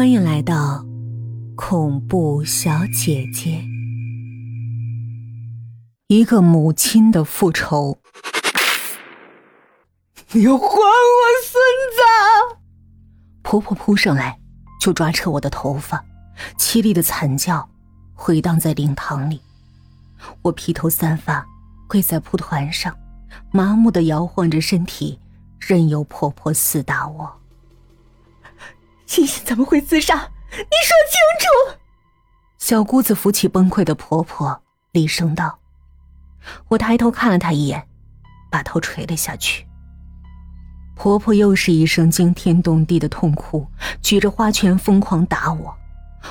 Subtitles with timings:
[0.00, 0.82] 欢迎来到
[1.54, 3.62] 恐怖小姐姐。
[6.06, 7.98] 一个母亲的复仇。
[10.32, 10.58] 你还我
[11.44, 11.60] 孙
[11.92, 12.56] 子！
[13.42, 14.40] 婆婆扑上来
[14.80, 16.02] 就抓扯我的头发，
[16.56, 17.68] 凄厉的惨叫
[18.14, 19.42] 回荡在灵堂里。
[20.40, 21.46] 我披头散发
[21.86, 22.96] 跪在蒲团上，
[23.52, 25.20] 麻木的摇晃着身体，
[25.58, 27.39] 任由婆婆厮打我。
[29.10, 30.14] 欣欣怎么会自杀？
[30.14, 31.78] 你说清楚！
[32.58, 35.58] 小姑子扶起崩溃的婆婆，厉声道
[36.70, 37.84] ：“我抬头看了她一眼，
[38.52, 39.66] 把头垂了下去。”
[40.94, 43.66] 婆婆又是一声惊天动地的痛哭，
[44.00, 45.76] 举着花拳疯狂打我，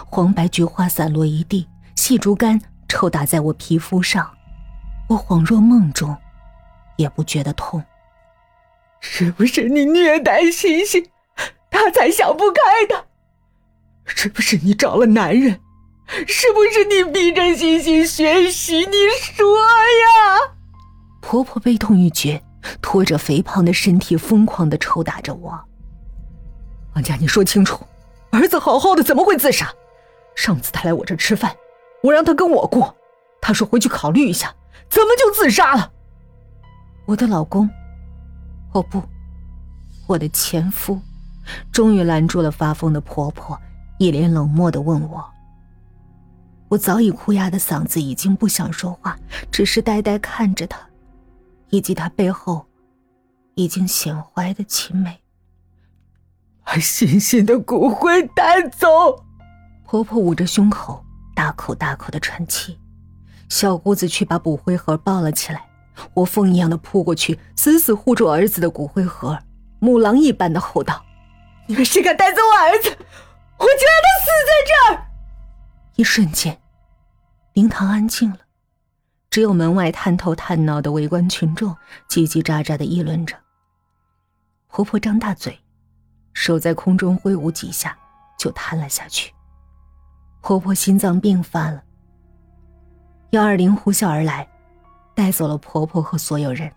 [0.10, 1.68] 黄白菊花散落一地，
[1.98, 4.32] 细竹竿抽打在我皮肤上，
[5.10, 6.16] 我恍若梦中，
[6.96, 7.84] 也不觉得痛。
[9.02, 11.06] 是不是你虐待欣欣？
[11.80, 13.06] 他才想不开的，
[14.06, 15.62] 是不是你找了男人？
[16.28, 18.80] 是不是你逼着欣欣学习？
[18.80, 18.98] 你
[19.34, 20.56] 说呀！
[21.22, 22.44] 婆婆悲痛欲绝，
[22.82, 25.58] 拖着肥胖的身体疯狂的抽打着我。
[26.96, 27.86] 王佳，你说清楚，
[28.32, 29.72] 儿子好好的怎么会自杀？
[30.36, 31.56] 上次他来我这吃饭，
[32.04, 32.94] 我让他跟我过，
[33.40, 34.54] 他说回去考虑一下，
[34.90, 35.94] 怎么就自杀了？
[37.06, 37.70] 我的老公，
[38.74, 39.02] 哦不，
[40.08, 41.00] 我的前夫。
[41.72, 43.60] 终于拦住了发疯的婆婆，
[43.98, 45.24] 一脸冷漠的问我。
[46.68, 49.18] 我早已哭哑的嗓子已经不想说话，
[49.52, 50.80] 只是呆呆看着她，
[51.70, 52.66] 以及她背后
[53.56, 55.20] 已经显怀的秦美。
[56.64, 58.88] 把欣欣的骨灰带走！
[59.84, 61.04] 婆婆捂着胸口，
[61.36, 62.78] 大口大口的喘气。
[63.50, 65.66] 小姑子却把骨灰盒抱了起来。
[66.14, 69.40] 我疯一样的扑过去，死死护住儿子的骨灰盒，
[69.80, 71.04] 母狼一般的吼道。
[71.70, 75.06] 你们谁敢带走我儿子，我就让他死在这儿！
[75.98, 76.60] 一瞬间，
[77.54, 78.40] 灵堂安静了，
[79.30, 81.70] 只有门外探头探脑的围观群众
[82.10, 83.38] 叽叽喳喳的议论着。
[84.68, 85.60] 婆婆张大嘴，
[86.34, 87.96] 手在空中挥舞几下，
[88.36, 89.32] 就瘫了下去。
[90.42, 91.84] 婆婆心脏病犯了。
[93.30, 94.50] 幺二零呼啸而来，
[95.14, 96.72] 带走了婆婆和所有人。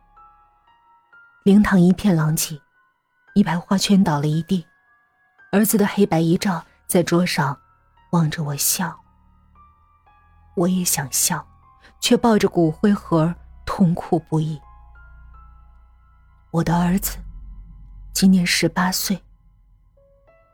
[1.45, 2.61] 灵堂一片狼藉，
[3.35, 4.67] 一排花圈倒了一地。
[5.53, 7.61] 儿子的黑白遗照在桌上，
[8.13, 8.99] 望着我笑。
[10.55, 11.47] 我也想笑，
[12.01, 13.35] 却抱着骨灰盒
[13.67, 14.59] 痛哭不已。
[16.53, 17.19] 我的儿子
[18.15, 19.23] 今年十八岁，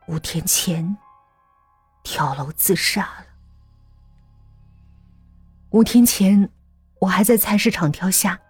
[0.09, 0.97] 五天前
[2.03, 3.27] 跳楼自杀了。
[5.71, 6.51] 五天前，
[6.99, 8.41] 我还在菜市场挑虾，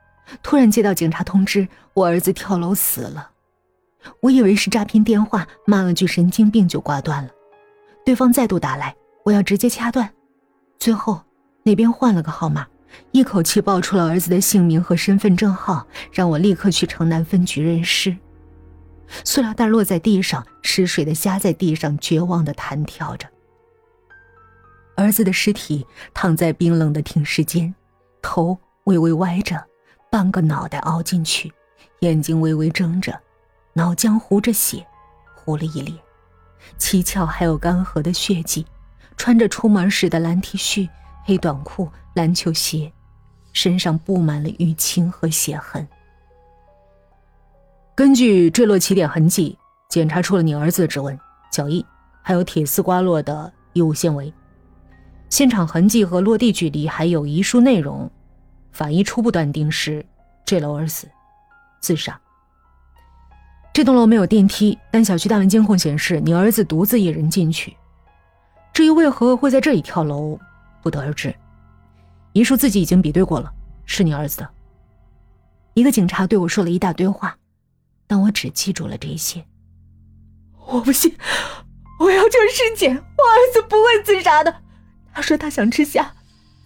[0.43, 3.33] 突然接到警察通知，我儿子跳楼死了。
[4.21, 7.31] 我以为是诈骗电话，骂了句神经病就挂断了。
[8.05, 10.09] 对方再度打来，我要直接掐断。
[10.79, 11.21] 最后
[11.63, 12.67] 那边换了个号码，
[13.13, 18.17] 一口气报出了儿子的姓名和身份证号，让我立刻去城南分局认尸。
[19.25, 23.27] 塑料袋落在地上，失水的虾在地上绝望的弹跳着。
[24.97, 27.75] 儿子的尸体躺在冰冷的停尸间，
[28.21, 29.63] 头微微歪着，
[30.11, 31.53] 半个脑袋凹进去，
[32.01, 33.19] 眼睛微微睁着。
[33.79, 34.85] 脑浆糊着血，
[35.37, 35.97] 糊了一脸，
[36.79, 38.67] 七窍还有干涸的血迹，
[39.17, 40.89] 穿着出门时的蓝 T 恤、
[41.23, 42.93] 黑短裤、篮球鞋，
[43.53, 45.87] 身上布满了淤青和血痕。
[47.95, 49.57] 根据坠落起点痕迹，
[49.89, 51.17] 检查出了你儿子的指纹、
[51.53, 51.85] 脚印，
[52.21, 54.35] 还有铁丝刮落的衣物纤维。
[55.31, 58.11] 现场痕迹和落地距离，还有遗书内容，
[58.73, 60.05] 法医初步断定是
[60.45, 61.09] 坠楼而死，
[61.81, 62.21] 自杀。
[63.79, 67.77] 这栋楼没有电梯，但小区大门监控显示你儿子独自一人进去。
[68.73, 70.37] 至于为何会在这里跳楼，
[70.83, 71.33] 不得而知。
[72.33, 73.49] 遗书自己已经比对过了，
[73.85, 74.49] 是你儿子的。
[75.75, 77.39] 一个警察对我说了一大堆话，
[78.09, 79.45] 但我只记住了这些。
[80.67, 81.17] 我不信，
[82.01, 84.53] 我要求尸检，我儿子不会自杀的。
[85.15, 86.17] 他说他想吃虾，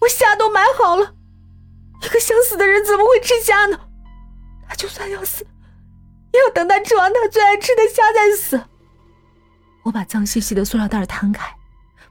[0.01, 1.13] 我虾都买好了。
[2.01, 3.79] 一个想死的人怎么会吃虾呢？
[4.67, 5.45] 他就算要死。
[6.33, 8.63] 要等他吃完他最爱吃的虾再死。
[9.83, 11.55] 我把脏兮兮的塑料袋摊开，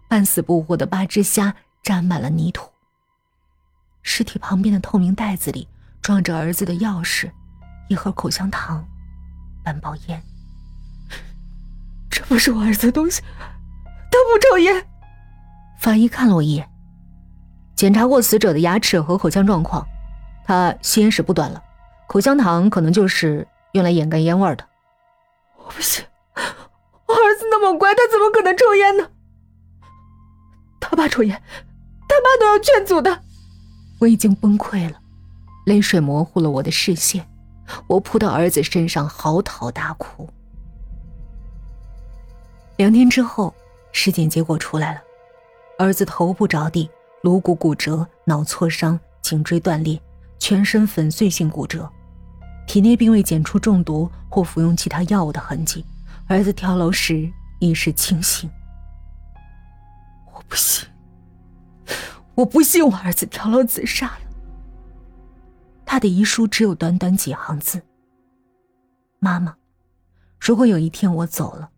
[0.09, 2.71] 半死不活的八只虾沾满了泥土。
[4.03, 5.67] 尸体旁边的透明袋子里
[6.01, 7.31] 装着儿子的钥匙，
[7.89, 8.87] 一盒口香糖，
[9.65, 10.23] 半包烟。
[12.11, 13.23] 这不是我儿子的东西，
[13.85, 14.87] 他不抽烟。
[15.81, 16.69] 法医看了我一眼，
[17.75, 19.87] 检查过死者的牙齿和口腔状况，
[20.45, 21.63] 他吸烟史不短了，
[22.07, 23.49] 口香糖可能就是。
[23.73, 24.65] 用来掩盖烟味的，
[25.57, 26.05] 我不信，
[26.35, 29.11] 我儿子那么乖他怎么可能抽烟呢？
[30.79, 31.43] 他爸抽烟，
[32.09, 33.23] 他妈都要劝阻他。
[33.99, 35.01] 我已经崩溃了，
[35.65, 37.27] 泪水模糊了我的视线，
[37.87, 40.29] 我扑到儿子身上嚎啕大哭。
[42.77, 43.55] 两天之后，
[43.93, 45.01] 尸检结果出来了，
[45.79, 46.91] 儿子头部着地，
[47.23, 49.99] 颅骨骨折，脑挫伤，颈椎断裂，
[50.39, 51.89] 全身粉碎性骨折，
[52.73, 55.85] 体内并未检出中毒或服用其他药物的痕迹。
[56.27, 58.49] 儿子跳楼时意识清醒。
[60.33, 60.89] 我不信，
[62.35, 64.21] 我不信我儿子跳楼自杀了。
[65.85, 67.83] 他的遗书只有短短几行字
[69.21, 69.55] ：“妈妈，
[70.41, 71.69] 如果有一天我走了。”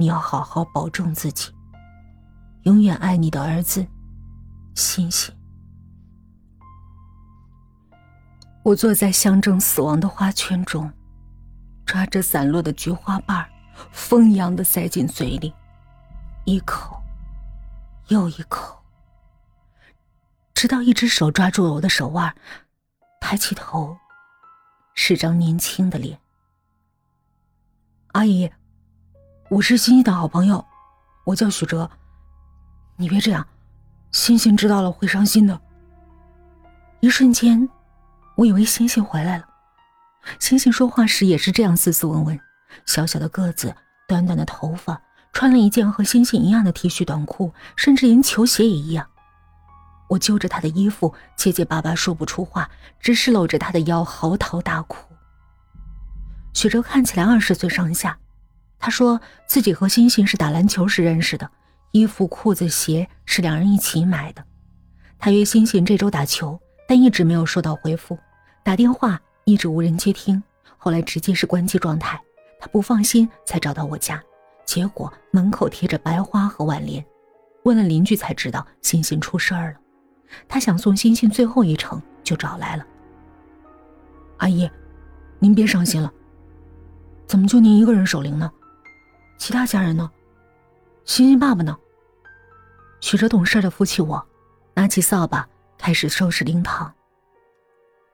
[0.00, 1.52] 你要好好保重自己。
[2.62, 3.86] 永远爱你的儿子，
[4.74, 5.34] 欣欣。
[8.62, 10.92] 我坐在象征死亡的花圈中，
[11.84, 13.44] 抓着散落的菊花瓣，
[13.90, 15.52] 风一样的塞进嘴里，
[16.44, 17.02] 一口
[18.08, 18.80] 又一口，
[20.54, 22.32] 直到一只手抓住了我的手腕，
[23.20, 23.96] 抬起头，
[24.94, 26.18] 是张年轻的脸。
[28.12, 28.50] 阿姨。
[29.48, 30.64] 我是欣欣的好朋友，
[31.24, 31.90] 我叫许哲。
[32.96, 33.46] 你别这样，
[34.10, 35.60] 欣欣知道了会伤心的。
[37.00, 37.68] 一瞬间，
[38.36, 39.44] 我以为星星回来了。
[40.38, 42.40] 星星说话时也是这样斯斯文文，
[42.86, 43.74] 小小的个子，
[44.06, 45.00] 短短的头发，
[45.32, 49.06] 穿了一件和星星一样的 T 恤短裤，甚至连球鞋也一样。
[50.08, 52.70] 我揪着他的衣服，结结巴巴说不出话，
[53.00, 55.12] 只是搂着他的腰嚎啕大哭。
[56.54, 58.18] 许哲看起来二十岁上下。
[58.78, 61.48] 他说自己和星星是打篮球时认识的，
[61.92, 64.44] 衣服、裤子、鞋是两人一起买的。
[65.18, 66.60] 他约星星这周打球，
[66.92, 68.18] 但一直没有收到回复，
[68.62, 70.42] 打电话一直无人接听，
[70.76, 72.20] 后来直接是关机状态。
[72.60, 74.22] 他不放心，才找到我家，
[74.66, 77.02] 结果门口贴着白花和挽联。
[77.62, 79.78] 问了邻居才知道欣欣出事儿了。
[80.46, 82.86] 他想送欣欣最后一程，就找来了。
[84.36, 84.70] 阿姨，
[85.38, 86.12] 您别伤心了，
[87.26, 88.52] 怎么就您一个人守灵呢？
[89.38, 90.10] 其他家人呢？
[91.06, 91.74] 欣欣爸爸呢？
[93.00, 94.22] 许哲懂事的扶起我，
[94.74, 95.48] 拿起扫把
[95.82, 96.94] 开始收拾灵堂。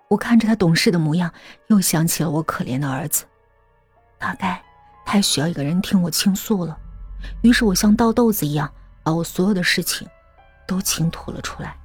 [0.08, 1.30] 我看着他懂事的模样，
[1.66, 3.26] 又想起了我可怜的儿子。
[4.16, 4.64] 大概
[5.04, 6.74] 他也需要一个人听我倾诉了，
[7.42, 8.72] 于是我像倒豆子一样，
[9.02, 10.08] 把我所有的事情
[10.66, 11.76] 都倾吐了出来。